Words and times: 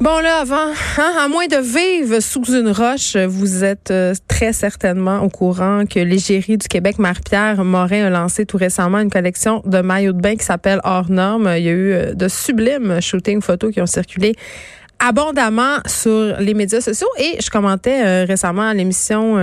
Bon 0.00 0.20
là, 0.20 0.42
avant, 0.42 0.70
hein, 0.96 1.12
à 1.18 1.26
moins 1.26 1.48
de 1.48 1.56
vivre 1.56 2.20
sous 2.20 2.44
une 2.54 2.70
roche, 2.70 3.16
vous 3.16 3.64
êtes 3.64 3.90
euh, 3.90 4.14
très 4.28 4.52
certainement 4.52 5.22
au 5.22 5.28
courant 5.28 5.86
que 5.90 5.98
l'égérie 5.98 6.56
du 6.56 6.68
Québec, 6.68 7.00
Marie-Pierre 7.00 7.64
Morin, 7.64 8.06
a 8.06 8.10
lancé 8.10 8.46
tout 8.46 8.58
récemment 8.58 9.00
une 9.00 9.10
collection 9.10 9.60
de 9.66 9.78
maillots 9.80 10.12
de 10.12 10.20
bain 10.20 10.36
qui 10.36 10.44
s'appelle 10.44 10.78
Hors 10.84 11.10
Normes. 11.10 11.52
Il 11.56 11.64
y 11.64 11.68
a 11.68 11.72
eu 11.72 11.92
euh, 11.92 12.14
de 12.14 12.28
sublimes 12.28 13.00
shootings 13.00 13.40
photos 13.40 13.74
qui 13.74 13.80
ont 13.80 13.86
circulé 13.86 14.36
abondamment 15.00 15.78
sur 15.84 16.36
les 16.38 16.54
médias 16.54 16.80
sociaux 16.80 17.10
et 17.18 17.36
je 17.42 17.50
commentais 17.50 18.06
euh, 18.06 18.24
récemment 18.26 18.68
à 18.68 18.74
l'émission 18.74 19.36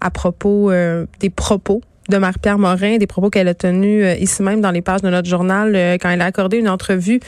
à 0.00 0.10
propos 0.10 0.72
des 1.20 1.30
propos 1.30 1.80
de 2.08 2.16
Marie-Pierre 2.16 2.58
Morin, 2.58 2.96
des 2.96 3.06
propos 3.06 3.30
qu'elle 3.30 3.46
a 3.46 3.54
tenus 3.54 4.04
ici 4.18 4.42
même 4.42 4.60
dans 4.60 4.72
les 4.72 4.82
pages 4.82 5.02
de 5.02 5.10
notre 5.10 5.28
journal 5.28 5.96
quand 6.00 6.10
elle 6.10 6.22
a 6.22 6.26
accordé 6.26 6.56
une 6.56 6.68
entrevue 6.68 7.20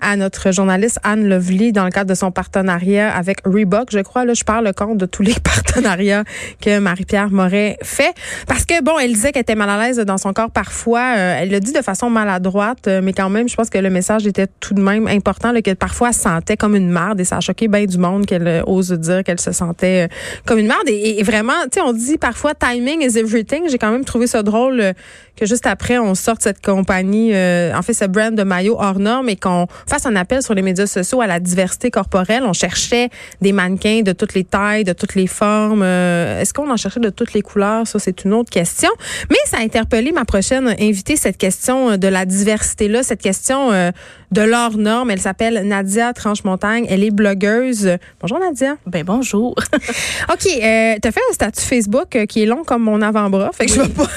à 0.00 0.16
notre 0.16 0.52
journaliste 0.52 0.98
Anne 1.02 1.28
Lovely 1.28 1.72
dans 1.72 1.84
le 1.84 1.90
cadre 1.90 2.10
de 2.10 2.14
son 2.14 2.30
partenariat 2.30 3.14
avec 3.14 3.38
Reebok. 3.44 3.88
Je 3.90 4.00
crois, 4.00 4.24
là, 4.24 4.34
je 4.34 4.44
parle 4.44 4.64
le 4.64 4.72
compte 4.72 4.98
de 4.98 5.06
tous 5.06 5.22
les 5.22 5.34
partenariats 5.42 6.24
que 6.60 6.78
Marie-Pierre 6.78 7.30
Moret 7.30 7.78
fait. 7.82 8.14
Parce 8.46 8.64
que, 8.64 8.82
bon, 8.82 8.98
elle 8.98 9.12
disait 9.12 9.32
qu'elle 9.32 9.42
était 9.42 9.54
mal 9.54 9.70
à 9.70 9.86
l'aise 9.86 9.98
dans 9.98 10.18
son 10.18 10.32
corps 10.32 10.50
parfois. 10.50 11.14
Euh, 11.16 11.38
elle 11.40 11.50
le 11.50 11.60
dit 11.60 11.72
de 11.72 11.82
façon 11.82 12.10
maladroite, 12.10 12.86
euh, 12.88 13.00
mais 13.02 13.12
quand 13.12 13.30
même, 13.30 13.48
je 13.48 13.54
pense 13.54 13.70
que 13.70 13.78
le 13.78 13.90
message 13.90 14.26
était 14.26 14.46
tout 14.60 14.74
de 14.74 14.80
même 14.80 15.06
important, 15.06 15.52
là, 15.52 15.62
que 15.62 15.72
parfois 15.72 16.12
sentait 16.12 16.56
comme 16.56 16.76
une 16.76 16.90
merde 16.90 17.20
et 17.20 17.24
ça 17.24 17.38
a 17.38 17.40
choqué 17.40 17.68
bien 17.68 17.84
du 17.84 17.98
monde 17.98 18.26
qu'elle 18.26 18.46
euh, 18.46 18.62
ose 18.66 18.92
dire 18.92 19.24
qu'elle 19.24 19.40
se 19.40 19.52
sentait 19.52 20.08
comme 20.46 20.58
une 20.58 20.68
merde. 20.68 20.88
Et, 20.88 21.22
vraiment, 21.22 21.52
tu 21.64 21.78
sais, 21.78 21.80
on 21.80 21.92
dit 21.92 22.18
parfois 22.18 22.54
timing 22.54 23.02
is 23.02 23.18
everything. 23.18 23.68
J'ai 23.68 23.78
quand 23.78 23.90
même 23.90 24.04
trouvé 24.04 24.26
ça 24.26 24.42
drôle 24.42 24.92
que 25.36 25.46
juste 25.46 25.66
après, 25.66 25.98
on 25.98 26.14
sorte 26.14 26.42
cette 26.42 26.64
compagnie, 26.64 27.32
en 27.34 27.82
fait, 27.82 27.92
ce 27.92 28.04
brand 28.04 28.34
de 28.34 28.42
maillot 28.42 28.76
hors 28.78 28.98
norme 28.98 29.28
et 29.28 29.36
qu'on 29.36 29.66
fasse 29.86 30.06
un 30.06 30.16
appel 30.16 30.42
sur 30.42 30.54
les 30.54 30.62
médias 30.62 30.86
sociaux 30.86 31.20
à 31.20 31.26
la 31.26 31.40
diversité 31.40 31.90
corporelle. 31.90 32.44
On 32.44 32.52
cherchait 32.52 33.10
des 33.40 33.52
mannequins 33.52 34.02
de 34.02 34.12
toutes 34.12 34.34
les 34.34 34.44
tailles, 34.44 34.84
de 34.84 34.92
toutes 34.92 35.14
les 35.14 35.26
formes. 35.26 35.82
Euh, 35.82 36.40
est-ce 36.40 36.54
qu'on 36.54 36.70
en 36.70 36.76
cherchait 36.76 37.00
de 37.00 37.10
toutes 37.10 37.32
les 37.32 37.42
couleurs? 37.42 37.86
Ça, 37.86 37.98
c'est 37.98 38.24
une 38.24 38.32
autre 38.32 38.50
question. 38.50 38.90
Mais 39.30 39.36
ça 39.46 39.58
a 39.58 39.60
interpellé 39.60 40.12
ma 40.12 40.24
prochaine 40.24 40.74
invitée, 40.80 41.16
cette 41.16 41.38
question 41.38 41.96
de 41.96 42.08
la 42.08 42.24
diversité-là, 42.24 43.02
cette 43.02 43.20
question 43.20 43.72
euh, 43.72 43.90
de 44.32 44.42
l'hors 44.42 44.76
norme. 44.76 45.10
Elle 45.10 45.20
s'appelle 45.20 45.66
Nadia 45.66 46.12
Tranche-Montagne. 46.12 46.86
Elle 46.88 47.04
est 47.04 47.10
blogueuse. 47.10 47.96
Bonjour, 48.20 48.38
Nadia. 48.38 48.76
Ben, 48.86 49.04
bonjour. 49.04 49.54
OK. 50.32 50.46
Euh, 50.46 50.94
tu 51.02 51.08
as 51.08 51.12
fait 51.12 51.20
un 51.30 51.34
statut 51.34 51.62
Facebook 51.62 52.26
qui 52.28 52.42
est 52.42 52.46
long 52.46 52.64
comme 52.64 52.82
mon 52.82 53.02
avant-bras. 53.02 53.50
Fait 53.52 53.66
que 53.66 53.72
je 53.72 53.80
pas. 53.82 54.08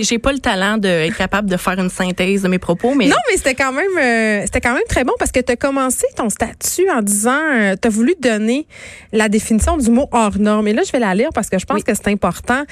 J'ai 0.00 0.18
pas 0.18 0.32
le 0.32 0.38
talent 0.38 0.78
d'être 0.78 1.16
capable 1.16 1.48
de 1.48 1.56
faire 1.56 1.78
une 1.78 1.90
synthèse 1.90 2.42
de 2.42 2.48
mes 2.48 2.58
propos, 2.58 2.94
mais. 2.94 3.06
Non, 3.06 3.16
mais 3.30 3.36
c'était 3.36 3.54
quand 3.54 3.72
même, 3.72 4.44
c'était 4.44 4.60
quand 4.60 4.74
même 4.74 4.82
très 4.88 5.04
bon 5.04 5.13
parce 5.18 5.32
que 5.32 5.40
tu 5.40 5.52
as 5.52 5.56
commencé 5.56 6.06
ton 6.16 6.28
statut 6.28 6.88
en 6.90 7.02
disant, 7.02 7.40
euh, 7.54 7.74
tu 7.80 7.88
as 7.88 7.90
voulu 7.90 8.14
donner 8.20 8.66
la 9.12 9.28
définition 9.28 9.76
du 9.76 9.90
mot 9.90 10.08
hors 10.12 10.38
norme. 10.38 10.68
Et 10.68 10.72
là, 10.72 10.82
je 10.84 10.92
vais 10.92 10.98
la 10.98 11.14
lire 11.14 11.30
parce 11.34 11.48
que 11.48 11.58
je 11.58 11.66
pense 11.66 11.82
que 11.82 11.94
c'est 11.94 12.08
important. 12.08 12.64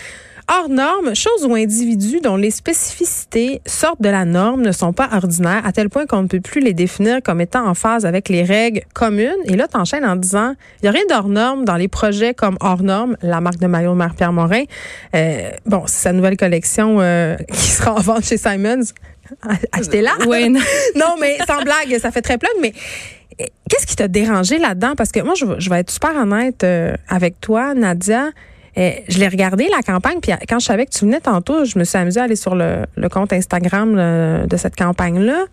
Hors 0.49 0.69
norme, 0.69 1.15
chose 1.15 1.47
ou 1.47 1.55
individu 1.55 2.21
dont 2.21 2.37
les 2.37 2.51
spécificités 2.51 3.63
sortent 3.65 4.03
de 4.03 4.09
la 4.09 4.25
norme 4.25 4.63
ne 4.63 4.73
sont 4.73 4.93
pas 4.93 5.09
ordinaires 5.13 5.65
à 5.65 5.73
tel 5.73 5.89
point 5.89 6.05
qu'on 6.05 6.23
ne 6.23 6.27
peut 6.27 6.41
plus 6.41 6.61
les 6.61 6.75
définir 6.75 7.23
comme 7.23 7.41
étant 7.41 7.67
en 7.67 7.75
phase 7.75 8.05
avec 8.05 8.29
les 8.29 8.43
règles 8.43 8.83
communes. 8.93 9.39
Et 9.45 9.57
là, 9.57 9.69
t'enchaînes 9.69 10.05
en 10.05 10.17
disant, 10.17 10.55
il 10.83 10.85
n'y 10.85 10.89
a 10.89 10.93
rien 10.93 11.05
d'hors 11.09 11.29
norme 11.29 11.65
dans 11.65 11.77
les 11.77 11.89
projets 11.89 12.35
comme 12.35 12.57
hors 12.61 12.83
norme, 12.83 13.17
la 13.23 13.41
marque 13.41 13.59
de 13.59 13.69
maillot 13.69 13.93
de 13.93 13.97
Marie-Pierre 13.97 14.33
Morin. 14.33 14.65
Euh, 15.15 15.51
bon, 15.65 15.85
c'est 15.87 16.03
sa 16.03 16.13
nouvelle 16.13 16.37
collection 16.37 16.99
euh, 17.01 17.37
qui 17.53 17.71
sera 17.71 17.95
en 17.95 18.01
vente 18.01 18.25
chez 18.25 18.37
Simons. 18.37 18.83
Achetez-la. 19.73 20.13
Oui. 20.27 20.49
non, 20.97 21.17
mais 21.21 21.39
sans 21.47 21.63
blague, 21.63 21.99
ça 21.99 22.11
fait 22.11 22.23
très 22.23 22.39
plug, 22.39 22.53
mais 22.61 22.73
eh, 23.39 23.49
qu'est-ce 23.69 23.87
qui 23.87 23.97
t'a 23.97 24.09
dérangé 24.09 24.59
là-dedans? 24.59 24.95
Parce 24.97 25.13
que 25.13 25.21
moi, 25.21 25.35
je, 25.35 25.71
vais 25.71 25.81
être 25.81 25.91
super 25.91 26.15
honnête 26.17 26.65
euh, 26.65 26.95
avec 27.09 27.41
toi, 27.41 27.75
Nadia. 27.75 28.31
Eh, 28.77 29.05
je 29.09 29.19
l'ai 29.19 29.29
regardé, 29.29 29.69
la 29.69 29.83
campagne, 29.83 30.19
puis 30.21 30.33
quand 30.49 30.59
je 30.59 30.67
savais 30.67 30.87
que 30.87 30.93
tu 30.93 31.05
venais 31.05 31.21
tantôt, 31.21 31.65
je 31.65 31.79
me 31.79 31.85
suis 31.85 31.99
amusée 31.99 32.21
à 32.21 32.25
aller 32.25 32.37
sur 32.37 32.55
le, 32.55 32.87
compte 33.11 33.33
Instagram 33.33 34.47
de 34.47 34.57
cette 34.57 34.77
campagne-là. 34.77 35.45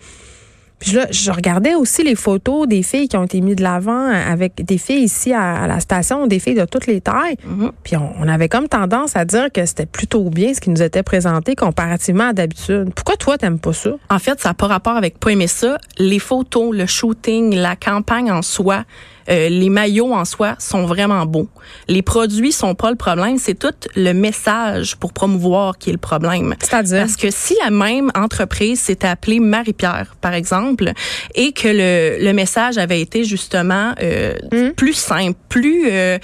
Puis 0.79 0.93
là, 0.93 1.07
je 1.11 1.31
regardais 1.31 1.75
aussi 1.75 2.03
les 2.03 2.15
photos 2.15 2.67
des 2.67 2.83
filles 2.83 3.09
qui 3.09 3.17
ont 3.17 3.25
été 3.25 3.41
mises 3.41 3.57
de 3.57 3.63
l'avant 3.63 4.07
avec 4.07 4.63
des 4.63 4.77
filles 4.77 5.03
ici 5.03 5.33
à, 5.33 5.67
la 5.67 5.79
station, 5.81 6.25
des 6.25 6.39
filles 6.39 6.55
de 6.55 6.65
toutes 6.65 6.87
les 6.87 7.01
tailles. 7.01 7.35
Mm-hmm. 7.45 7.71
Puis 7.83 7.95
on, 7.97 8.27
avait 8.27 8.47
comme 8.47 8.67
tendance 8.67 9.15
à 9.15 9.25
dire 9.25 9.51
que 9.51 9.65
c'était 9.65 9.85
plutôt 9.85 10.29
bien 10.29 10.53
ce 10.53 10.61
qui 10.61 10.69
nous 10.69 10.81
était 10.81 11.03
présenté 11.03 11.55
comparativement 11.55 12.29
à 12.29 12.33
d'habitude. 12.33 12.91
Pourquoi 12.95 13.17
toi, 13.17 13.37
t'aimes 13.37 13.59
pas 13.59 13.73
ça? 13.73 13.91
En 14.09 14.19
fait, 14.19 14.39
ça 14.39 14.49
n'a 14.49 14.53
pas 14.53 14.67
rapport 14.67 14.95
avec 14.95 15.19
pas 15.19 15.31
aimer 15.31 15.47
ça. 15.47 15.77
Les 15.97 16.19
photos, 16.19 16.73
le 16.75 16.85
shooting, 16.85 17.55
la 17.55 17.75
campagne 17.75 18.31
en 18.31 18.41
soi, 18.41 18.85
euh, 19.29 19.49
les 19.49 19.69
maillots 19.69 20.13
en 20.13 20.25
soi 20.25 20.55
sont 20.59 20.85
vraiment 20.85 21.25
beaux. 21.25 21.49
Les 21.87 22.01
produits 22.01 22.51
sont 22.51 22.75
pas 22.75 22.89
le 22.89 22.95
problème, 22.95 23.37
c'est 23.37 23.57
tout 23.57 23.73
le 23.95 24.13
message 24.13 24.95
pour 24.95 25.13
promouvoir 25.13 25.77
qui 25.77 25.89
est 25.89 25.93
le 25.93 25.99
problème. 25.99 26.55
C'est-à-dire? 26.59 27.01
Parce 27.01 27.15
que 27.15 27.29
si 27.31 27.55
la 27.63 27.69
même 27.69 28.11
entreprise 28.15 28.79
s'était 28.79 29.07
appelée 29.07 29.39
Marie-Pierre 29.39 30.15
par 30.21 30.33
exemple 30.33 30.91
et 31.35 31.51
que 31.51 31.67
le, 31.67 32.23
le 32.23 32.33
message 32.33 32.77
avait 32.77 33.01
été 33.01 33.23
justement 33.23 33.93
euh, 34.01 34.33
hmm? 34.51 34.71
plus 34.71 34.93
simple, 34.93 35.37
plus 35.49 35.89
euh, 35.89 36.17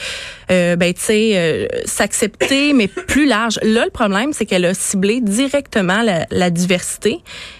euh 0.52 0.76
ben 0.76 0.94
tu 0.94 1.02
sais 1.02 1.32
euh, 1.36 1.68
s'accepter 1.86 2.74
mais 2.74 2.88
plus 2.88 3.26
large. 3.26 3.60
Là 3.64 3.86
le 3.86 3.92
problème 3.92 4.34
c'est 4.34 4.46
qu'elle 4.46 4.66
a 4.66 4.74
ciblé 4.74 5.22
directement 5.22 6.02
la, 6.02 6.26
la 6.32 6.50
diversité 6.50 7.20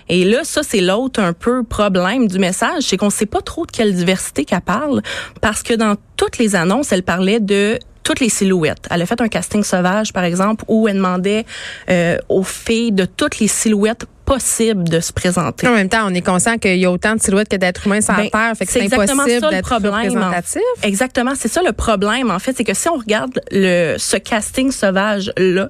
et 0.10 0.26
là 0.26 0.44
ça 0.44 0.62
c'est 0.64 0.82
l'autre 0.82 1.20
un 1.20 1.34
peu 1.34 1.64
problème 1.64 2.28
du 2.28 2.40
message, 2.40 2.84
c'est 2.84 2.98
qu'on 2.98 3.10
sait 3.10 3.26
pas 3.26 3.42
trop 3.42 3.66
de 3.66 3.72
quelle 3.72 3.94
diversité 3.94 4.46
qu'elle 4.46 4.62
parle 4.62 5.02
parce 5.42 5.64
que 5.64 5.74
dans 5.74 5.96
toutes 6.18 6.38
les 6.38 6.56
annonces, 6.56 6.92
elle 6.92 7.04
parlait 7.04 7.40
de 7.40 7.80
toutes 8.04 8.20
les 8.20 8.30
silhouettes. 8.30 8.88
Elle 8.92 9.02
a 9.02 9.06
fait 9.06 9.20
un 9.20 9.28
casting 9.28 9.64
sauvage, 9.64 10.14
par 10.14 10.24
exemple, 10.24 10.64
où 10.68 10.88
elle 10.88 10.98
demandait 10.98 11.46
euh, 11.90 12.18
aux 12.30 12.44
filles 12.44 12.92
de 12.92 13.06
toutes 13.06 13.40
les 13.40 13.48
silhouettes 13.48 14.06
possible 14.26 14.84
de 14.86 15.00
se 15.00 15.14
présenter. 15.14 15.68
En 15.68 15.74
même 15.74 15.90
temps, 15.90 16.08
on 16.08 16.14
est 16.14 16.22
conscient 16.22 16.58
qu'il 16.58 16.78
y 16.78 16.86
a 16.86 16.92
autant 16.92 17.16
de 17.16 17.22
silhouettes 17.22 17.50
que 17.50 17.56
d'êtres 17.56 17.86
humains 17.86 18.02
sur 18.02 18.16
ben, 18.16 18.30
Terre, 18.30 18.54
fait 18.58 18.66
que 18.66 18.72
c'est 18.72 18.94
impossible 18.94 19.50
d'être 19.50 19.74
représentatif. 19.74 20.62
Exactement, 20.84 21.34
c'est 21.36 21.48
ça 21.48 21.62
le 21.62 21.72
problème 21.72 22.32
en 22.32 22.40
fait, 22.40 22.56
c'est 22.58 22.64
que 22.64 22.74
si 22.74 22.90
on 22.90 22.98
regarde 22.98 23.40
le 23.52 23.96
ce 23.98 24.18
casting 24.18 24.72
sauvage 24.72 25.32
là, 25.38 25.70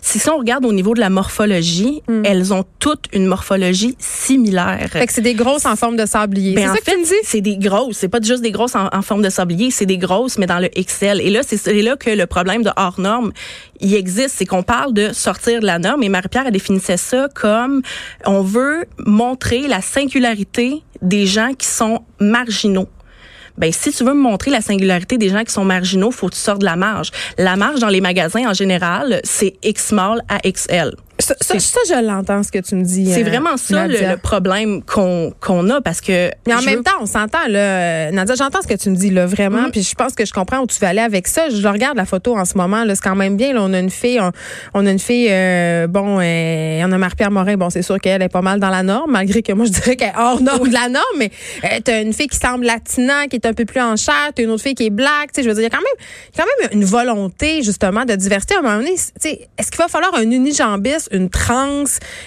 si, 0.00 0.20
on 0.30 0.38
regarde 0.38 0.64
au 0.64 0.72
niveau 0.72 0.94
de 0.94 1.00
la 1.00 1.10
morphologie, 1.10 2.02
hmm. 2.08 2.22
elles 2.24 2.52
ont 2.52 2.64
toutes 2.78 3.06
une 3.12 3.26
morphologie 3.26 3.96
similaire. 3.98 4.88
Fait 4.90 5.06
que 5.06 5.12
c'est 5.12 5.20
des 5.20 5.34
grosses 5.34 5.66
en 5.66 5.76
forme 5.76 5.96
de 5.96 6.06
sablier. 6.06 6.54
Ben, 6.54 6.70
en 6.70 6.74
fait, 6.74 6.96
c'est 7.24 7.40
des 7.40 7.56
grosses, 7.56 7.96
c'est 7.96 8.08
pas 8.08 8.20
juste 8.20 8.42
des 8.42 8.52
grosses 8.52 8.74
en, 8.74 8.88
en 8.92 9.02
forme 9.02 9.22
de 9.22 9.30
sablier, 9.30 9.70
c'est 9.70 9.86
des 9.86 9.98
grosses 9.98 10.38
mais 10.38 10.46
dans 10.46 10.58
le 10.58 10.68
XL. 10.68 11.20
Et 11.20 11.30
là, 11.30 11.40
c'est 11.44 11.72
là 11.72 11.96
que 11.96 12.10
le 12.10 12.26
problème 12.26 12.62
de 12.62 12.70
hors 12.76 13.00
norme, 13.00 13.32
il 13.82 13.94
existe, 13.94 14.36
c'est 14.38 14.46
qu'on 14.46 14.62
parle 14.62 14.94
de 14.94 15.12
sortir 15.12 15.60
de 15.60 15.66
la 15.66 15.78
norme 15.78 16.02
et 16.02 16.08
Marie-Pierre 16.08 16.46
a 16.46 16.50
définissait 16.50 16.96
ça 16.96 17.28
comme 17.34 17.82
on 18.24 18.42
veut 18.42 18.86
montrer 18.98 19.68
la 19.68 19.80
singularité 19.80 20.82
des 21.02 21.26
gens 21.26 21.52
qui 21.52 21.66
sont 21.66 22.04
marginaux. 22.20 22.88
Ben, 23.58 23.70
si 23.70 23.92
tu 23.92 24.04
veux 24.04 24.14
me 24.14 24.22
montrer 24.22 24.50
la 24.50 24.62
singularité 24.62 25.18
des 25.18 25.28
gens 25.28 25.44
qui 25.44 25.52
sont 25.52 25.64
marginaux, 25.64 26.10
faut 26.10 26.28
que 26.28 26.34
tu 26.34 26.40
sortes 26.40 26.60
de 26.60 26.64
la 26.64 26.76
marge. 26.76 27.10
La 27.36 27.56
marge 27.56 27.80
dans 27.80 27.88
les 27.88 28.00
magasins, 28.00 28.48
en 28.48 28.54
général, 28.54 29.20
c'est 29.24 29.54
X 29.62 29.88
small 29.88 30.22
à 30.28 30.38
XL. 30.38 30.94
Ça, 31.18 31.34
ça, 31.40 31.80
je 31.88 32.04
l'entends, 32.04 32.42
ce 32.42 32.50
que 32.50 32.58
tu 32.58 32.74
me 32.74 32.82
dis. 32.82 33.12
C'est 33.12 33.24
euh, 33.24 33.28
vraiment 33.28 33.56
ça 33.56 33.86
le, 33.86 34.16
problème 34.16 34.82
qu'on 34.82 35.32
qu'on 35.40 35.68
a 35.70 35.80
parce 35.80 36.00
que. 36.00 36.30
Mais 36.46 36.54
en 36.54 36.62
même 36.62 36.82
temps, 36.82 36.92
on 37.00 37.06
s'entend, 37.06 37.46
là. 37.48 38.10
Nadia, 38.10 38.34
j'entends 38.34 38.62
ce 38.62 38.66
que 38.66 38.74
tu 38.74 38.90
me 38.90 38.96
dis, 38.96 39.10
là, 39.10 39.26
vraiment. 39.26 39.68
Mm-hmm. 39.68 39.70
Puis 39.70 39.82
je 39.82 39.94
pense 39.94 40.14
que 40.14 40.24
je 40.24 40.32
comprends 40.32 40.60
où 40.60 40.66
tu 40.66 40.78
veux 40.80 40.86
aller 40.86 41.00
avec 41.00 41.28
ça. 41.28 41.48
Je 41.50 41.68
regarde 41.68 41.96
la 41.96 42.06
photo 42.06 42.36
en 42.36 42.44
ce 42.44 42.56
moment, 42.56 42.84
là. 42.84 42.94
C'est 42.94 43.02
quand 43.02 43.14
même 43.14 43.36
bien, 43.36 43.52
là. 43.52 43.60
On 43.62 43.72
a 43.72 43.78
une 43.78 43.90
fille, 43.90 44.20
on, 44.74 44.86
a 44.86 44.90
une 44.90 44.98
fille, 44.98 45.28
euh, 45.30 45.86
bon, 45.86 46.18
euh, 46.20 46.82
on 46.84 46.92
a 46.92 46.98
Marie-Pierre 46.98 47.30
Morin. 47.30 47.56
Bon, 47.56 47.70
c'est 47.70 47.82
sûr 47.82 47.98
qu'elle 47.98 48.22
est 48.22 48.28
pas 48.28 48.42
mal 48.42 48.58
dans 48.58 48.70
la 48.70 48.82
norme, 48.82 49.12
malgré 49.12 49.42
que 49.42 49.52
moi, 49.52 49.66
je 49.66 49.70
dirais 49.70 49.96
qu'elle 49.96 50.10
est 50.10 50.18
hors 50.18 50.40
norme 50.40 50.68
de 50.68 50.74
la 50.74 50.88
norme. 50.88 51.04
Mais 51.18 51.30
euh, 51.64 51.78
t'as 51.84 52.02
une 52.02 52.12
fille 52.12 52.28
qui 52.28 52.38
semble 52.38 52.64
latina, 52.64 53.26
qui 53.28 53.36
est 53.36 53.46
un 53.46 53.52
peu 53.52 53.64
plus 53.64 53.80
en 53.80 53.96
chair. 53.96 54.30
T'as 54.34 54.42
une 54.42 54.50
autre 54.50 54.62
fille 54.62 54.74
qui 54.74 54.86
est 54.86 54.90
black. 54.90 55.32
Tu 55.32 55.36
sais, 55.36 55.42
je 55.42 55.48
veux 55.48 55.54
dire, 55.54 55.62
il 55.62 55.72
y 55.72 55.74
a 55.74 55.76
quand 55.76 55.82
même, 55.82 56.06
quand 56.36 56.44
même 56.44 56.80
une 56.80 56.84
volonté, 56.84 57.62
justement, 57.62 58.04
de 58.04 58.14
diversité. 58.14 58.54
À 58.54 58.58
un 58.58 58.62
moment 58.62 58.78
donné, 58.78 58.94
tu 58.94 59.02
sais, 59.20 59.48
est-ce 59.58 59.70
qu'il 59.70 59.78
va 59.78 59.88
falloir 59.88 60.14
un 60.14 60.30
unijambiste, 60.30 61.01
une 61.10 61.28
trans? 61.30 61.84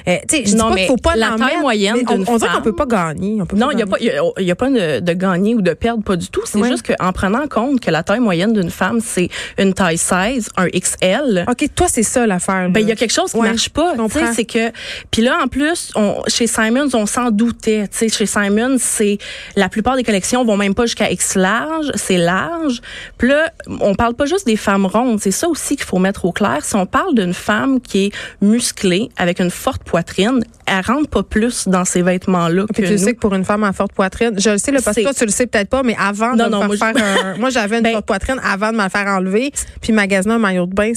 Euh, 0.08 0.18
je 0.32 0.42
dis 0.42 0.56
pas 0.56 0.76
qu'il 0.76 0.88
faut 0.88 0.98
pas 0.98 1.16
la 1.16 1.36
taille 1.38 1.60
moyenne 1.60 1.98
on, 2.08 2.34
on 2.34 2.38
dirait 2.38 2.52
qu'on 2.54 2.62
peut 2.62 2.76
pas 2.76 2.86
gagner. 2.86 3.42
non, 3.56 3.72
il 3.72 3.80
y 3.80 3.82
a 3.82 3.86
pas, 3.86 3.98
il 4.00 4.46
y, 4.46 4.52
a 4.52 4.56
pas 4.56 4.70
de, 4.70 5.14
gagner 5.14 5.56
ou 5.56 5.62
de 5.62 5.74
perdre, 5.74 6.04
pas 6.04 6.16
du 6.16 6.28
tout. 6.28 6.42
C'est 6.46 6.64
juste 6.64 6.94
qu'en 6.94 7.12
prenant 7.12 7.48
compte 7.48 7.80
que 7.80 7.92
la 7.92 8.04
taille 8.04 8.20
moyenne 8.20 8.54
d'une 8.54 8.70
femme, 8.70 9.00
c'est 9.02 9.30
une 9.58 9.74
taille 9.74 9.98
16, 9.98 10.50
un 10.58 10.68
XL. 10.68 11.46
OK, 11.50 11.66
toi, 11.76 11.88
c'est 11.90 12.04
ça 12.04 12.26
l'affaire. 12.26 12.70
Ben, 12.70 12.82
il 12.82 12.90
y 12.90 12.92
a 12.92 12.96
quelque 12.96 13.14
chose 13.14 13.32
qui 13.32 13.40
marche 13.40 13.70
pas. 13.70 13.94
C'est 14.34 14.46
que, 14.46 14.72
puis 15.12 15.22
là, 15.22 15.40
en 15.44 15.48
plus, 15.48 15.92
on, 15.96 16.22
chez 16.28 16.48
Simons, 16.48 16.90
on 16.94 17.06
s'en 17.06 17.32
doutait. 17.32 17.88
sais 17.92 18.10
chez 18.10 18.26
Simons, 18.26 18.78
c'est, 18.80 19.18
la 19.56 19.70
plupart 19.70 19.96
des 19.96 20.04
collections 20.04 20.44
vont 20.44 20.58
même 20.58 20.74
pas 20.74 20.86
jusqu'à 20.86 21.12
X 21.12 21.36
large, 21.36 21.92
c'est 21.96 22.18
large. 22.18 22.82
Puis 23.18 23.30
là, 23.30 23.52
on 23.82 23.96
parle 23.96 24.16
pas 24.16 24.26
juste 24.26 24.46
des 24.46 24.58
femmes 24.58 24.86
rondes. 24.86 25.20
C'est 25.22 25.32
ça 25.32 25.48
aussi 25.48 25.76
qu'il 25.76 25.86
faut 25.86 26.00
mettre 26.00 26.26
au 26.26 26.32
clair. 26.32 26.64
Si 26.64 26.76
on 26.76 26.86
parle 26.86 27.16
d'une 27.16 27.34
femme 27.34 27.80
qui 27.80 28.06
est 28.06 28.12
musclée, 28.42 28.65
musclée, 28.66 29.10
avec 29.18 29.40
une 29.40 29.52
forte 29.52 29.84
poitrine, 29.84 30.44
elle 30.66 30.82
rentre 30.86 31.08
pas 31.10 31.24
plus 31.24 31.68
dans 31.68 31.86
ces 31.86 32.02
vêtements-là 32.02 32.66
que 32.74 32.82
tu 32.82 32.92
nous. 32.92 32.98
sais 32.98 33.14
que 33.14 33.20
pour 33.20 33.34
une 33.36 33.46
femme 33.46 33.64
à 33.64 33.74
forte 33.74 33.94
poitrine, 33.94 34.32
je 34.38 34.50
le 34.50 34.58
sais, 34.58 34.72
là, 34.72 34.80
parce 34.84 34.96
que 34.96 35.02
C'est- 35.02 35.04
toi, 35.04 35.14
tu 35.14 35.26
le 35.26 35.32
sais 35.32 35.46
peut-être 35.48 35.70
pas, 35.70 35.84
mais 35.84 35.96
avant 36.00 36.36
Non, 36.36 36.46
de 36.46 36.50
non, 36.52 36.62
me 36.64 36.68
moi, 36.68 36.78
faire 36.78 36.94
je- 36.96 37.00
faire 37.04 37.26
un... 37.36 37.38
Moi, 37.38 37.50
j'avais 37.52 37.78
une 37.78 37.84
Ben- 37.84 37.94
forte 37.94 38.06
poitrine 38.08 38.40
avant 38.44 38.72
de 38.72 38.78
me 38.78 38.84
le 38.84 38.90
faire 38.90 39.06
enlever. 39.08 39.52
Puis 39.82 39.94
magasiner 39.94 40.34
un 40.36 40.40
maillot 40.40 40.66
de 40.66 40.74
bain, 40.74 40.94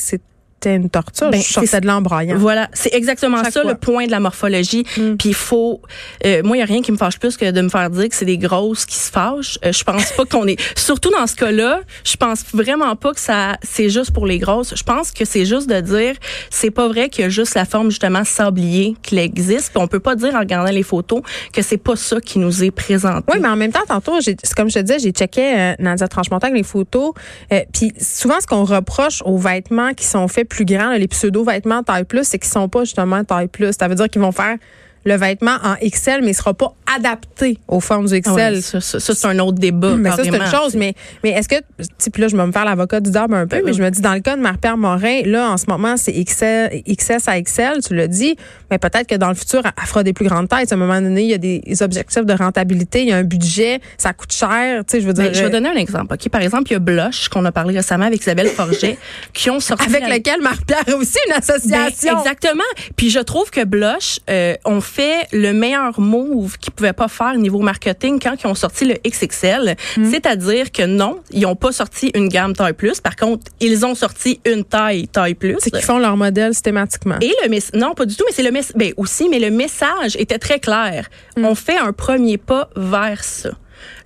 c'était 0.60 0.74
une 0.74 0.90
torture. 0.90 1.30
Ben, 1.30 1.40
je 1.40 1.52
sortais 1.52 1.80
de 1.80 1.86
l'embrayant. 1.86 2.36
Voilà, 2.36 2.68
c'est 2.72 2.92
exactement 2.92 3.36
Chaque 3.44 3.52
ça 3.52 3.62
fois. 3.62 3.70
le 3.70 3.76
point 3.78 4.06
de 4.06 4.10
la 4.10 4.18
morphologie. 4.20 4.84
Mm. 4.96 5.14
Puis 5.16 5.28
il 5.30 5.34
faut, 5.34 5.80
euh, 6.26 6.42
moi 6.42 6.56
il 6.56 6.60
y 6.60 6.62
a 6.62 6.66
rien 6.66 6.82
qui 6.82 6.90
me 6.90 6.96
fâche 6.96 7.18
plus 7.18 7.36
que 7.36 7.48
de 7.50 7.60
me 7.60 7.68
faire 7.68 7.88
dire 7.90 8.08
que 8.08 8.14
c'est 8.14 8.24
des 8.24 8.38
grosses 8.38 8.84
qui 8.84 8.96
se 8.96 9.10
fâchent. 9.10 9.58
Euh, 9.64 9.72
je 9.72 9.84
pense 9.84 10.10
pas 10.12 10.24
qu'on 10.24 10.46
est, 10.46 10.58
surtout 10.76 11.10
dans 11.10 11.26
ce 11.26 11.36
cas-là, 11.36 11.80
je 12.04 12.16
pense 12.16 12.44
vraiment 12.52 12.96
pas 12.96 13.12
que 13.14 13.20
ça 13.20 13.56
c'est 13.62 13.88
juste 13.88 14.10
pour 14.12 14.26
les 14.26 14.38
grosses. 14.38 14.74
Je 14.74 14.82
pense 14.82 15.12
que 15.12 15.24
c'est 15.24 15.44
juste 15.44 15.68
de 15.68 15.80
dire 15.80 16.14
c'est 16.50 16.70
pas 16.72 16.88
vrai 16.88 17.08
qu'il 17.08 17.22
y 17.22 17.26
a 17.26 17.30
juste 17.30 17.54
la 17.54 17.64
forme 17.64 17.90
justement 17.90 18.24
sablier 18.24 18.96
qui 19.02 19.16
existe. 19.18 19.70
Puis 19.72 19.80
on 19.82 19.86
peut 19.86 20.00
pas 20.00 20.16
dire 20.16 20.34
en 20.34 20.40
regardant 20.40 20.72
les 20.72 20.82
photos 20.82 21.22
que 21.52 21.62
c'est 21.62 21.76
pas 21.78 21.94
ça 21.96 22.20
qui 22.20 22.38
nous 22.40 22.64
est 22.64 22.70
présenté. 22.72 23.24
Oui, 23.32 23.38
mais 23.40 23.48
en 23.48 23.56
même 23.56 23.72
temps, 23.72 23.80
tantôt, 23.86 24.18
comme 24.56 24.68
je 24.70 24.74
te 24.74 24.78
disais, 24.80 24.98
j'ai 24.98 25.10
checké 25.12 25.54
euh, 25.56 25.74
Nadia 25.78 26.08
Tranchemontagne 26.08 26.54
les 26.54 26.62
photos. 26.62 27.12
euh, 27.52 27.60
Puis 27.72 27.92
souvent, 28.00 28.40
ce 28.40 28.46
qu'on 28.46 28.64
reproche 28.64 29.22
aux 29.24 29.38
vêtements 29.38 29.94
qui 29.94 30.04
sont 30.06 30.26
faits 30.28 30.47
plus 30.48 30.64
grands, 30.64 30.90
là, 30.90 30.98
les 30.98 31.08
pseudo-vêtements 31.08 31.82
taille 31.82 32.04
plus, 32.04 32.24
c'est 32.24 32.38
qu'ils 32.38 32.50
sont 32.50 32.68
pas 32.68 32.84
justement 32.84 33.22
taille 33.24 33.48
plus. 33.48 33.72
Ça 33.78 33.88
veut 33.88 33.94
dire 33.94 34.08
qu'ils 34.08 34.22
vont 34.22 34.32
faire 34.32 34.56
le 35.04 35.16
vêtement 35.16 35.56
en 35.62 35.74
XL, 35.76 36.20
mais 36.22 36.30
il 36.30 36.34
sera 36.34 36.54
pas 36.54 36.72
adapté 36.94 37.58
aux 37.68 37.80
formes 37.80 38.06
du 38.06 38.20
XL. 38.20 38.62
ça, 38.62 38.80
ça, 38.80 39.00
ça, 39.00 39.14
c'est 39.14 39.26
un 39.26 39.38
autre 39.38 39.58
débat. 39.58 39.94
Mais 39.96 40.10
ça, 40.10 40.18
c'est 40.24 40.28
une 40.28 40.46
chose. 40.46 40.74
Mais, 40.74 40.94
mais 41.24 41.30
est-ce 41.30 41.48
que, 41.48 41.56
tu 41.56 41.84
sais, 41.98 42.10
puis 42.10 42.22
là, 42.22 42.28
je 42.28 42.36
vais 42.36 42.46
me 42.46 42.52
faire 42.52 42.64
l'avocat 42.64 43.00
du 43.00 43.10
diable 43.10 43.34
un 43.34 43.46
peu, 43.46 43.56
Ben 43.56 43.62
mais 43.66 43.72
je 43.72 43.82
me 43.82 43.90
dis, 43.90 44.00
dans 44.00 44.14
le 44.14 44.20
cas 44.20 44.36
de 44.36 44.40
Marie-Pierre 44.42 44.76
Morin, 44.76 45.22
là, 45.24 45.50
en 45.50 45.56
ce 45.56 45.66
moment, 45.68 45.96
c'est 45.96 46.12
XL, 46.12 46.82
XS 46.86 47.28
à 47.28 47.40
XL, 47.40 47.80
tu 47.86 47.94
l'as 47.94 48.06
dit, 48.08 48.36
mais 48.70 48.78
peut-être 48.78 49.06
que 49.06 49.14
dans 49.14 49.28
le 49.28 49.34
futur, 49.34 49.62
elle 49.64 49.86
fera 49.86 50.02
des 50.02 50.12
plus 50.12 50.26
grandes 50.26 50.48
tailles. 50.48 50.66
À 50.70 50.74
un 50.74 50.76
moment 50.78 51.00
donné, 51.00 51.22
il 51.22 51.28
y 51.30 51.34
a 51.34 51.38
des 51.38 51.62
objectifs 51.82 52.24
de 52.26 52.32
rentabilité, 52.34 53.02
il 53.02 53.08
y 53.08 53.12
a 53.12 53.16
un 53.16 53.24
budget, 53.24 53.80
ça 53.96 54.12
coûte 54.12 54.32
cher, 54.32 54.84
tu 54.86 54.92
sais, 54.92 55.00
je 55.00 55.06
veux 55.06 55.12
dire. 55.12 55.24
Ben, 55.24 55.34
je 55.34 55.42
vais 55.42 55.50
donner 55.50 55.68
un 55.68 55.76
exemple. 55.76 56.14
Ok, 56.14 56.28
Par 56.28 56.40
exemple, 56.42 56.64
il 56.70 56.72
y 56.72 56.76
a 56.76 56.80
Blush, 56.80 57.28
qu'on 57.28 57.44
a 57.44 57.52
parlé 57.52 57.76
récemment 57.76 58.06
avec 58.06 58.20
Isabelle 58.20 58.48
Forget, 58.48 58.98
qui 59.32 59.50
ont 59.50 59.60
sorti... 59.60 59.86
avec 59.88 60.02
la- 60.08 60.16
lequel 60.16 60.40
Marie-Pierre 60.42 60.84
a 60.88 60.96
aussi 60.96 61.18
une 61.26 61.32
Ben, 61.32 61.38
association. 61.38 62.18
exactement. 62.18 62.62
Puis 62.96 63.10
je 63.10 63.20
trouve 63.20 63.50
que 63.50 63.64
Blush 63.64 64.20
euh, 64.30 64.54
fait 64.88 65.26
le 65.32 65.52
meilleur 65.52 66.00
move 66.00 66.58
qu'ils 66.58 66.72
pouvaient 66.72 66.92
pas 66.92 67.08
faire 67.08 67.34
niveau 67.36 67.60
marketing 67.60 68.18
quand 68.20 68.34
ils 68.42 68.46
ont 68.46 68.54
sorti 68.54 68.84
le 68.84 68.94
XXL. 69.06 69.76
Hmm. 69.96 70.10
C'est-à-dire 70.10 70.72
que 70.72 70.84
non, 70.84 71.20
ils 71.30 71.46
ont 71.46 71.56
pas 71.56 71.72
sorti 71.72 72.10
une 72.14 72.28
gamme 72.28 72.54
taille 72.54 72.72
plus. 72.72 73.00
Par 73.00 73.16
contre, 73.16 73.44
ils 73.60 73.84
ont 73.86 73.94
sorti 73.94 74.40
une 74.44 74.64
taille 74.64 75.06
taille 75.08 75.34
plus. 75.34 75.56
c'est 75.60 75.70
qu'ils 75.70 75.82
font 75.82 75.98
leur 75.98 76.16
modèle 76.16 76.54
systématiquement. 76.54 77.18
Et 77.20 77.32
le 77.44 77.78
non 77.78 77.94
pas 77.94 78.06
du 78.06 78.16
tout 78.16 78.24
mais 78.26 78.32
c'est 78.32 78.42
le 78.42 78.52
ben 78.76 78.92
aussi 78.96 79.28
mais 79.28 79.38
le 79.38 79.50
message 79.50 80.16
était 80.18 80.38
très 80.38 80.58
clair. 80.58 81.08
Hmm. 81.36 81.44
On 81.44 81.54
fait 81.54 81.78
un 81.78 81.92
premier 81.92 82.38
pas 82.38 82.70
vers 82.76 83.22
ça. 83.22 83.50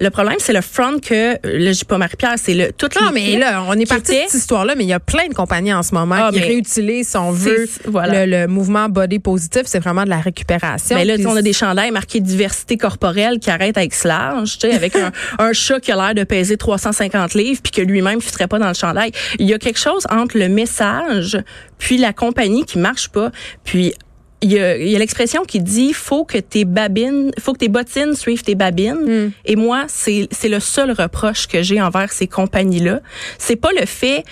Le 0.01 0.11
problème 0.11 0.37
c'est 0.39 0.53
le 0.53 0.61
front 0.61 0.99
que 0.99 1.35
là 1.45 1.73
j'ai 1.73 1.85
pas 1.85 1.99
Marie-Pierre, 1.99 2.35
c'est 2.37 2.55
le 2.55 2.73
toute 2.73 2.95
non, 3.01 3.11
mais 3.13 3.37
là, 3.39 3.65
on 3.69 3.73
est 3.75 3.87
parti 3.87 4.13
de 4.13 4.17
était- 4.19 4.29
cette 4.29 4.41
histoire-là, 4.41 4.75
mais 4.77 4.85
il 4.85 4.89
y 4.89 4.93
a 4.93 5.01
plein 5.01 5.29
de 5.29 5.35
compagnies 5.35 5.73
en 5.73 5.83
ce 5.83 5.95
moment 5.95 6.17
Ah, 6.19 6.31
qui 6.33 6.41
réutilisent, 6.41 7.09
si 7.09 7.17
on 7.17 7.31
veut, 7.33 7.69
voilà. 7.87 8.27
le, 8.27 8.31
le 8.43 8.47
mouvement 8.47 8.89
body 8.89 9.19
positif. 9.19 9.63
C'est 9.67 9.79
vraiment 9.81 10.05
de 10.05 10.11
la 10.11 10.19
récupération. 10.21 10.97
Mais 10.97 11.05
là, 11.05 11.15
on 11.27 11.37
a 11.37 11.43
des 11.43 11.53
chandails 11.53 11.91
marqués 11.91 12.21
diversité 12.21 12.77
corporelle 12.77 13.39
qui 13.39 13.51
arrêtent 13.51 13.79
avec 13.79 13.95
ce 13.95 14.09
large, 14.09 14.59
tu 14.59 14.69
sais, 14.69 14.75
avec 14.75 14.95
un, 14.97 15.11
un 15.39 15.53
chat 15.53 15.81
qui 15.81 15.93
a 15.93 15.97
l'air 15.97 16.15
de 16.15 16.25
peser 16.25 16.57
350 16.57 17.35
livres 17.35 17.61
puis 17.63 17.73
que 17.73 17.83
lui-même 17.83 18.17
ne 18.17 18.21
fitterait 18.23 18.49
pas 18.49 18.59
dans 18.59 18.69
le 18.69 18.75
chandail. 18.75 19.13
Il 19.39 19.49
y 19.49 19.55
a 19.55 19.59
quelque 19.59 19.79
chose 19.79 20.07
entre 20.11 20.39
le 20.39 20.49
message 20.49 21.39
puis 21.79 21.99
la 21.99 22.13
compagnie 22.13 22.65
qui 22.65 22.79
marche 22.79 23.09
pas. 23.09 23.31
Puis 23.65 23.95
il 24.43 24.53
y 24.53 24.59
a, 24.59 24.77
il 24.77 24.89
y 24.89 24.97
a 24.97 24.99
l'expression 24.99 25.45
qui 25.45 25.61
dit 25.61 25.93
faut 25.93 26.25
que 26.25 26.39
tes 26.39 26.65
babines, 26.65 27.31
faut 27.39 27.53
que 27.53 27.59
tes 27.59 27.69
bottines 27.69 28.15
suivent 28.15 28.43
tes 28.43 28.55
babines. 28.55 29.33
Et 29.45 29.57
moi, 29.57 29.85
c'est 29.89 30.29
c'est 30.31 30.49
le 30.49 30.61
seul 30.61 30.91
reproche 30.91 31.47
que 31.47 31.63
j'ai 31.63 31.81
envers 31.81 32.13
ces 32.13 32.27
compagnies-là. 32.27 33.01
C'est 33.39 33.57
pas 33.57 33.71
le 33.79 33.87
fait 33.87 34.25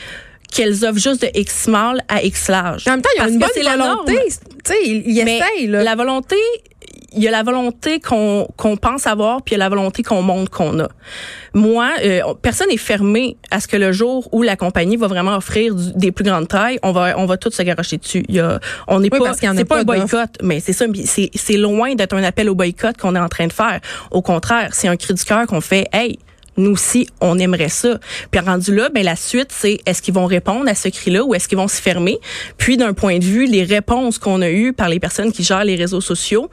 qu'elles 0.51 0.85
offrent 0.85 0.99
juste 0.99 1.23
de 1.23 1.29
X 1.35 1.65
small 1.65 2.03
à 2.09 2.23
X 2.23 2.49
large. 2.49 2.87
En 2.89 2.93
même 2.93 3.03
temps, 3.03 3.11
il 3.17 3.21
y 3.21 3.25
a 3.25 3.29
une 3.29 3.39
bonne 3.39 3.79
volonté. 3.79 4.19
Tu 4.65 4.73
sais, 4.73 4.77
ils, 4.85 5.19
essayent, 5.19 5.69
là. 5.69 5.83
La 5.85 5.95
volonté, 5.95 6.37
il 7.13 7.23
y 7.23 7.29
a 7.29 7.31
la 7.31 7.43
volonté 7.43 8.01
qu'on 8.01 8.47
qu'on 8.57 8.77
pense 8.77 9.07
avoir, 9.07 9.43
puis 9.43 9.55
il 9.55 9.59
y 9.59 9.61
a 9.61 9.65
la 9.65 9.69
volonté 9.69 10.03
qu'on 10.03 10.23
montre 10.23 10.51
qu'on 10.51 10.79
a. 10.81 10.89
Moi, 11.55 11.91
euh, 12.05 12.21
personne 12.41 12.69
n'est 12.69 12.77
fermé 12.77 13.37
à 13.51 13.61
ce 13.61 13.67
que 13.69 13.77
le 13.77 13.93
jour 13.93 14.29
où 14.33 14.43
la 14.43 14.57
compagnie 14.57 14.97
va 14.97 15.09
vraiment 15.09 15.37
offrir 15.37 15.75
du- 15.75 15.93
des 15.95 16.13
plus 16.13 16.25
grandes 16.25 16.49
tailles, 16.49 16.79
on 16.83 16.93
va 16.93 17.19
on 17.19 17.27
va 17.27 17.37
tous 17.37 17.51
se 17.51 17.63
garocher 17.63 17.97
dessus. 17.99 18.25
Il 18.29 18.37
y 18.37 18.41
a, 18.41 18.61
on 18.87 19.01
n'est 19.01 19.09
Oui, 19.13 19.19
pas, 19.19 19.25
parce 19.27 19.39
qu'il 19.41 19.47
y 19.47 19.51
en 19.51 19.55
a 19.55 19.59
c'est 19.59 19.65
pas, 19.65 19.81
un 19.81 19.85
boycott, 19.85 20.31
mais 20.43 20.61
c'est 20.61 20.73
ça, 20.73 20.85
c'est 21.05 21.57
loin 21.57 21.95
d'être 21.95 22.15
un 22.15 22.23
appel 22.23 22.49
au 22.49 22.55
boycott 22.55 22.97
qu'on 22.97 23.17
est 23.17 23.21
en 23.21 23.29
train 23.29 23.47
de 23.47 23.53
faire. 23.53 23.81
Au 24.11 24.23
contraire, 24.23 24.71
c'est 24.73 24.89
un 24.89 24.97
cri 24.97 25.15
du 25.15 25.25
cœur 25.25 25.47
qu'on 25.47 25.61
fait. 25.61 25.89
Hey. 25.93 26.19
Nous 26.61 26.73
aussi, 26.73 27.09
on 27.21 27.39
aimerait 27.39 27.69
ça. 27.69 27.99
Puis 28.31 28.41
rendu 28.41 28.75
là, 28.75 28.89
ben 28.89 29.05
la 29.05 29.17
suite, 29.17 29.49
c'est 29.51 29.79
est-ce 29.87 30.03
qu'ils 30.03 30.15
vont 30.15 30.27
répondre 30.27 30.69
à 30.69 30.75
ce 30.75 30.89
cri-là 30.89 31.25
ou 31.25 31.35
est-ce 31.35 31.49
qu'ils 31.49 31.59
vont 31.59 31.69
se 31.69 31.81
fermer? 31.81 32.19
Puis 32.59 32.77
d'un 32.77 32.93
point 32.93 33.19
de 33.19 33.25
vue, 33.25 33.47
les 33.47 33.65
réponses 33.65 34.19
qu'on 34.19 34.43
a 34.43 34.51
eues 34.51 34.73
par 34.73 34.89
les 34.89 35.01
personnes 35.01 35.33
qui 35.33 35.43
gèrent 35.43 35.65
les 35.65 35.77
réseaux 35.77 36.01
sociaux, 36.01 36.51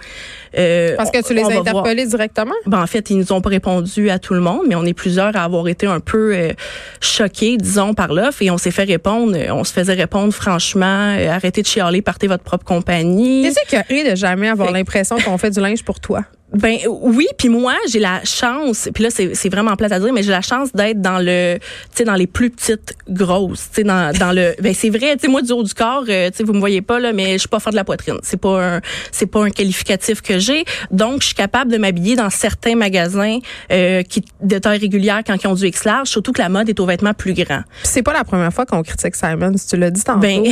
euh, 0.58 0.96
Parce 0.98 1.12
que 1.12 1.26
tu 1.26 1.34
les 1.34 1.44
as 1.44 1.60
interpellés 1.60 2.06
directement? 2.06 2.56
Ben, 2.66 2.82
en 2.82 2.88
fait, 2.88 3.10
ils 3.10 3.18
nous 3.18 3.32
ont 3.32 3.42
pas 3.42 3.50
répondu 3.50 4.10
à 4.10 4.20
tout 4.20 4.34
le 4.34 4.40
monde, 4.40 4.62
mais 4.68 4.76
on 4.76 4.86
est 4.86 4.94
plusieurs 4.94 5.36
à 5.36 5.44
avoir 5.44 5.68
été 5.68 5.86
un 5.86 6.00
peu 6.00 6.34
euh, 6.34 6.54
choqués, 7.02 7.58
disons, 7.58 7.94
par 7.94 8.14
l'offre. 8.14 8.42
Et 8.42 8.50
on 8.50 8.58
s'est 8.58 8.72
fait 8.72 8.84
répondre, 8.84 9.36
euh, 9.36 9.52
on 9.52 9.64
se 9.64 9.74
faisait 9.74 9.94
répondre 9.94 10.34
franchement, 10.34 11.16
euh, 11.18 11.30
arrêtez 11.30 11.62
de 11.62 11.68
chialer, 11.68 12.02
partez 12.02 12.28
votre 12.28 12.44
propre 12.44 12.66
compagnie. 12.66 13.44
Qu'est-ce 13.44 14.12
de 14.12 14.16
jamais 14.16 14.50
avoir 14.50 14.72
l'impression 14.72 15.18
qu'on 15.20 15.38
fait 15.38 15.52
du 15.52 15.60
linge 15.60 15.84
pour 15.84 16.00
toi? 16.00 16.24
Ben 16.54 16.78
oui, 16.88 17.28
puis 17.38 17.50
moi 17.50 17.76
j'ai 17.90 18.00
la 18.00 18.24
chance, 18.24 18.88
puis 18.94 19.04
là 19.04 19.10
c'est 19.10 19.36
c'est 19.36 19.50
vraiment 19.50 19.76
plate 19.76 19.92
à 19.92 20.00
dire, 20.00 20.14
mais 20.14 20.24
j'ai 20.24 20.32
la 20.32 20.42
chance 20.42 20.72
d'être 20.74 21.02
dans 21.02 21.20
le, 21.20 21.58
tu 21.58 21.98
sais 21.98 22.04
dans 22.06 22.16
les 22.16 22.26
plus 22.26 22.50
petites 22.50 22.96
grosses, 23.10 23.68
tu 23.70 23.76
sais 23.76 23.84
dans 23.84 24.18
dans 24.18 24.32
le, 24.32 24.56
ben 24.62 24.74
c'est 24.74 24.90
vrai, 24.90 25.16
tu 25.18 25.26
sais 25.26 25.28
moi 25.28 25.42
du 25.42 25.52
haut 25.52 25.64
du 25.64 25.74
corps, 25.74 26.06
euh, 26.08 26.30
tu 26.30 26.38
sais 26.38 26.44
vous 26.46 26.54
me 26.54 26.60
voyez 26.60 26.82
pas 26.82 27.00
là, 27.00 27.12
mais 27.12 27.34
je 27.34 27.40
suis 27.40 27.50
pas 27.50 27.60
fort 27.60 27.72
de 27.72 27.76
la 27.76 27.84
poitrine, 27.84 28.18
c'est 28.24 28.40
pas 28.40 28.78
un 28.78 28.82
c'est 29.12 29.26
pas 29.26 29.44
un 29.44 29.50
qualificatif 29.50 30.22
que 30.22 30.40
j'ai, 30.40 30.64
donc 30.90 31.22
je 31.22 31.28
suis 31.28 31.36
capable 31.36 31.70
de 31.70 31.78
m'habiller 31.78 32.16
dans 32.16 32.30
certains 32.30 32.76
magasins 32.76 33.40
euh, 33.74 34.04
qui 34.04 34.24
de 34.42 34.58
taille 34.58 34.80
régulière 34.80 35.24
quand 35.28 35.36
ils 35.36 35.48
ont 35.48 35.54
du 35.54 35.66
X 35.66 35.84
large, 35.84 36.08
surtout 36.08 36.32
que 36.32 36.42
la 36.42 36.48
mode 36.48 36.70
est 36.70 36.80
aux 36.80 36.86
vêtements 36.86 37.14
plus 37.14 37.34
grands. 37.34 37.64
C'est 37.84 38.04
pas 38.04 38.14
la 38.14 38.24
première 38.24 38.54
fois 38.54 38.66
qu'on 38.66 38.84
critique 38.84 39.16
Simons. 39.16 39.56
Tu 39.70 39.76
l'as 39.76 39.92
dit 39.92 40.04
tantôt. 40.04 40.20
Ben, 40.20 40.46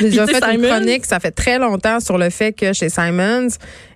J'ai 0.00 0.04
déjà 0.10 0.26
fait 0.26 0.42
une 0.52 0.62
chronique, 0.62 1.06
ça 1.06 1.20
fait 1.20 1.30
très 1.30 1.60
longtemps, 1.60 2.00
sur 2.00 2.18
le 2.18 2.28
fait 2.30 2.52
que 2.52 2.72
chez 2.72 2.88
Simons, 2.88 3.48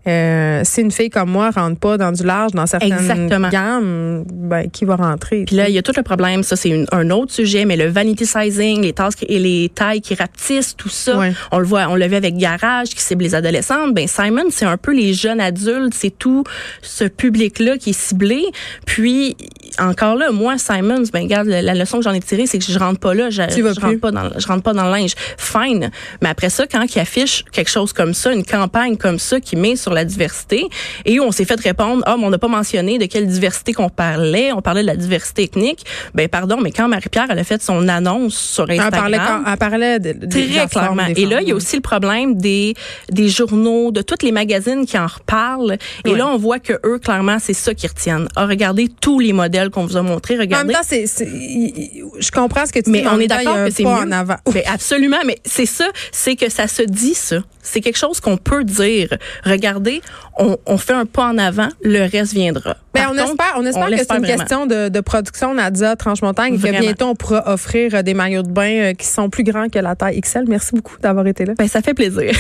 euh, 0.07 0.63
si 0.65 0.81
une 0.81 0.91
fille 0.91 1.11
comme 1.11 1.31
moi 1.33 1.51
rentre 1.51 1.79
pas 1.81 1.97
dans 1.99 2.13
du 2.13 2.23
large, 2.25 2.53
dans 2.53 2.67
certaines 2.67 2.93
Exactement. 2.93 3.49
gammes, 3.49 4.25
ben, 4.31 4.71
qui 4.71 4.85
va 4.85 4.97
rentrer? 4.97 5.45
Puis 5.47 5.57
là, 5.57 5.69
il 5.69 5.75
y 5.75 5.79
a 5.79 5.83
tout 5.83 5.93
le 5.97 6.03
problème, 6.03 6.43
ça 6.43 6.57
c'est 6.57 6.85
un 6.93 7.11
autre 7.11 7.33
sujet, 7.33 7.65
mais 7.65 7.77
le 7.77 7.87
vanity 7.89 8.27
sizing, 8.27 8.83
les 8.83 8.93
qui- 8.93 9.25
et 9.29 9.39
les 9.39 9.69
tailles 9.75 10.01
qui 10.01 10.15
rapetissent, 10.15 10.77
tout 10.77 10.89
ça, 10.89 11.19
Ouais. 11.19 11.33
on 11.51 11.59
le 11.59 11.65
voit, 11.65 11.87
on 11.89 11.97
le 11.97 12.07
vu 12.07 12.15
avec 12.15 12.37
Garage 12.37 12.91
qui 12.91 13.01
cible 13.03 13.25
les 13.25 13.35
adolescentes. 13.35 13.95
Ben 13.95 14.07
Simon, 14.07 14.45
c'est 14.51 14.65
un 14.67 14.77
peu 14.77 14.93
les 14.95 15.15
jeunes 15.15 15.41
adultes, 15.41 15.95
c'est 15.95 16.17
tout 16.17 16.45
ce 16.83 17.05
public-là 17.05 17.79
qui 17.79 17.91
est 17.91 17.99
ciblé. 17.99 18.43
Puis 18.87 19.37
encore 19.79 20.17
là, 20.17 20.31
moi 20.33 20.59
Simons, 20.59 21.05
ben 21.13 21.23
regarde, 21.23 21.49
la, 21.49 21.63
la 21.63 21.75
leçon 21.75 21.99
que 21.99 22.05
j'en 22.05 22.13
ai 22.13 22.21
tirée, 22.21 22.47
c'est 22.47 22.59
que 22.59 22.65
je 22.65 22.79
rentre 22.79 23.01
pas 23.01 23.15
là, 23.15 23.31
je, 23.31 23.43
Tu 23.55 23.63
vas 23.63 23.73
je 23.73 23.81
plus. 23.81 23.87
rentre 23.87 24.01
pas 24.01 24.11
dans, 24.11 24.29
je 24.39 24.47
rentre 24.47 24.63
pas 24.63 24.73
dans 24.75 24.85
le 24.85 24.91
linge. 24.91 25.15
Fine, 25.39 25.91
mais 26.21 26.29
après 26.29 26.51
ça, 26.51 26.67
quand 26.67 26.85
ils 26.95 26.99
affichent 27.01 27.45
quelque 27.53 27.71
chose 27.71 27.93
comme 27.93 28.13
ça, 28.15 28.33
une 28.33 28.45
campagne 28.45 28.97
comme 28.97 29.19
ça 29.19 29.41
qui 29.41 29.57
met 29.57 29.77
sur 29.77 29.93
la 29.93 30.05
diversité, 30.05 30.67
et 31.05 31.21
on 31.27 31.33
s'est 31.33 31.45
fait 31.45 31.59
répondre, 31.61 32.03
ah, 32.07 32.17
mais 32.19 32.25
on 32.25 32.31
n'a 32.31 32.39
pas 32.39 32.49
mentionné 32.49 32.99
de 32.99 33.07
quelle 33.07 33.27
diversité 33.27 33.73
qu'on 33.73 33.89
parlait, 33.89 34.53
on 34.53 34.63
parlait 34.63 34.83
de 34.83 34.87
la 34.87 34.97
diversité 34.97 35.45
ethnique. 35.45 35.85
Ben 36.15 36.29
pardon, 36.29 36.59
mais 36.63 36.71
quand 36.73 36.89
Marie-Pierre 36.89 37.27
elle 37.31 37.39
a 37.39 37.45
fait 37.45 37.63
son 37.63 37.89
annonce 37.89 38.35
sur 38.37 38.65
Elle 38.69 38.81
Instagram, 38.81 39.01
parlait, 39.01 39.19
quand- 39.19 39.51
elle 39.51 39.57
parlait 39.59 39.99
de, 39.99 40.13
de- 40.13 40.27
Très 40.27 40.67
clairement. 40.69 41.07
Et 41.17 41.27
là, 41.27 41.41
il 41.43 41.49
y 41.49 41.53
a 41.53 41.55
aussi 41.55 41.77
le 41.77 41.83
problème 41.83 42.37
des 42.37 42.75
des 43.11 43.29
journaux, 43.29 43.91
de 43.91 44.03
toutes 44.03 44.23
les 44.23 44.33
magazines 44.33 44.87
qui 44.87 44.99
en 44.99 45.07
reparlent. 45.07 45.77
Et 46.05 46.15
là, 46.15 46.27
on 46.29 46.37
voit 46.39 46.59
que 46.59 46.75
eux, 46.85 46.99
clairement, 46.99 47.39
c'est 47.41 47.55
ça 47.55 47.75
qu'ils 47.75 47.89
retiennent. 47.91 48.29
Ah, 48.37 48.47
regardez 48.47 48.89
tous 49.01 49.19
les 49.21 49.33
modèles 49.33 49.71
qu'on 49.71 49.85
vous 49.87 49.97
a 49.97 50.03
montrés. 50.03 50.35
En 50.35 50.39
même 50.39 50.47
Regardez. 50.49 50.73
temps, 50.75 50.81
c'est, 50.85 51.07
je 51.07 52.31
comprends 52.31 52.67
ce 52.67 52.73
que 52.73 52.81
tu 52.81 52.91
Mais 52.91 53.03
dis. 53.03 53.07
en 53.09 53.17
on 53.17 53.21
est 53.21 53.27
d'accord 53.27 53.55
que 53.67 53.71
c'est 53.71 53.83
mieux. 53.85 53.89
en 53.91 54.11
avant. 54.13 54.37
Ben, 54.53 54.63
absolument, 54.73 55.19
mais 55.27 55.39
c'est 55.45 55.67
ça, 55.67 55.87
c'est 56.11 56.37
que 56.37 56.51
ça 56.51 56.67
se 56.69 56.83
dit 56.83 57.15
ça. 57.15 57.37
C'est 57.63 57.81
quelque 57.81 57.99
chose 57.99 58.21
qu'on 58.21 58.37
peut 58.37 58.65
dire. 58.65 59.09
Regardez, 59.45 60.03
on, 60.39 60.57
on 60.67 60.79
fait 60.79 60.93
un 60.93 61.07
pas 61.07 61.27
en 61.27 61.39
avant, 61.39 61.69
le 61.83 62.01
reste 62.11 62.35
viendra. 62.35 62.77
Par 62.93 63.11
on 63.11 63.17
contre, 63.17 63.31
espère, 63.31 63.55
on 63.57 63.65
espère 63.65 63.87
que 63.87 63.97
c'est 63.97 64.03
une 64.03 64.25
vraiment. 64.25 64.39
question 64.39 64.67
de, 64.67 64.89
de 64.89 65.01
production, 65.01 65.55
Nadia 65.55 65.97
Tranche-Montagne, 65.97 66.59
que 66.59 66.81
bientôt 66.81 67.07
on 67.07 67.15
pourra 67.15 67.53
offrir 67.53 67.95
euh, 67.95 68.03
des 68.03 68.15
maillots 68.15 68.43
de 68.43 68.51
bain 68.51 68.75
euh, 68.75 68.93
qui 68.93 69.07
sont 69.07 69.31
plus 69.31 69.45
grands 69.45 69.69
que 69.69 69.79
la 69.79 69.95
taille 69.97 70.21
XL. 70.21 70.45
Merci 70.49 70.75
beaucoup 70.75 70.97
d'avoir 71.01 71.27
été 71.27 71.45
là. 71.45 71.55
Ben, 71.57 71.69
ça 71.69 71.81
fait 71.81 71.95
plaisir. 71.95 72.33